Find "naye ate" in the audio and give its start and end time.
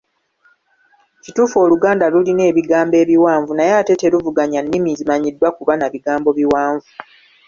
3.55-3.93